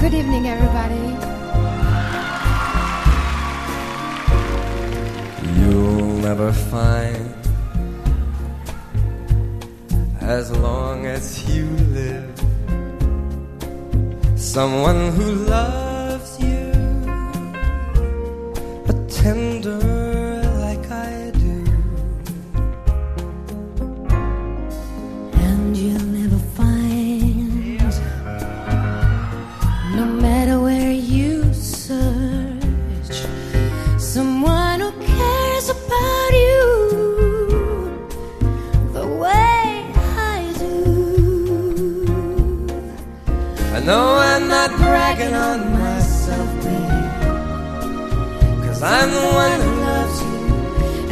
[0.00, 0.96] Good evening, everybody.
[5.60, 7.34] You'll never find
[10.22, 12.32] as long as you live
[14.36, 16.72] someone who loves you
[18.88, 19.89] a tender
[43.90, 47.10] Know I'm not bragging on myself, babe.
[48.64, 50.44] Cause I'm the one who loves you,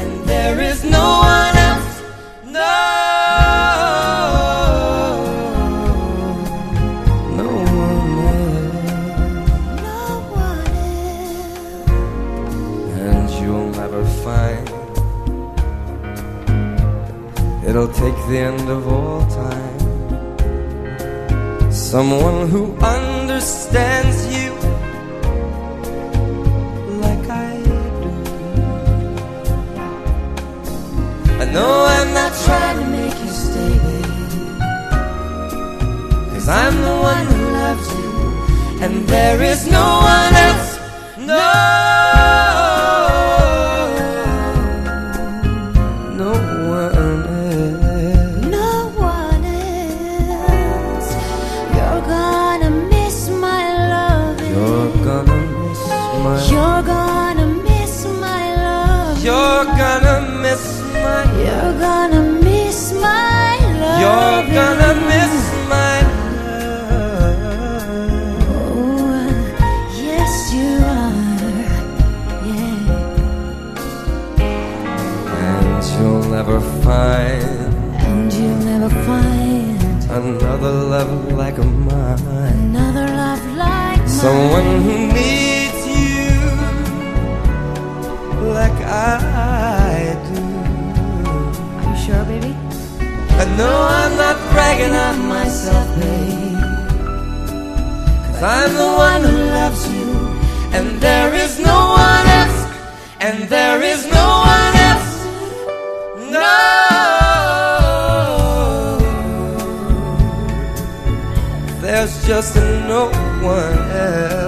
[0.00, 2.02] and there is no one else.
[2.44, 2.74] No,
[7.40, 7.48] no
[7.82, 8.78] one else.
[9.88, 10.02] No
[10.46, 11.90] one else.
[13.08, 14.66] And you'll never find
[17.68, 19.67] it'll take the end of all time.
[21.78, 24.52] Someone who understands you
[27.00, 27.56] like I
[28.02, 28.12] do.
[31.40, 33.78] I know I'm not trying to make you stay.
[36.32, 38.10] Cause I'm the one who loves you,
[38.84, 39.97] and there is no
[56.28, 56.40] my.
[56.52, 59.24] You're gonna miss my love.
[59.24, 61.22] You're gonna miss my.
[61.44, 64.00] You're gonna miss my love.
[64.02, 65.34] You're gonna miss
[65.72, 67.38] my love.
[68.50, 69.26] Oh,
[70.06, 71.16] yes, you are.
[72.48, 72.86] Yeah.
[75.44, 77.44] And you'll never find
[78.08, 79.78] And you'll never find
[80.10, 82.18] another love like a mine.
[82.54, 84.82] another love like Someone mine.
[84.82, 85.47] who needs
[88.90, 90.42] I do.
[91.76, 92.52] Are you sure, baby?
[93.40, 96.56] I know I'm not bragging on myself, babe.
[98.26, 100.10] Cause I'm the one who loves you,
[100.72, 102.60] and there is no one else,
[103.20, 104.26] and there is no
[104.56, 105.10] one else.
[106.30, 106.58] No.
[111.82, 113.10] There's just no
[113.42, 114.47] one else.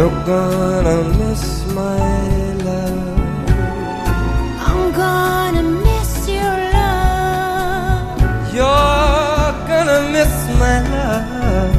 [0.00, 1.44] You're gonna miss
[1.74, 2.00] my
[2.64, 3.20] love.
[4.66, 8.18] I'm gonna miss your love.
[8.54, 11.76] You're gonna miss my love.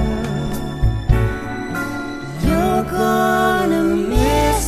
[2.46, 3.84] You're gonna
[4.14, 4.66] miss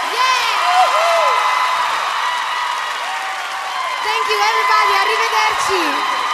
[4.09, 6.28] Thank you everybody, arrivederci.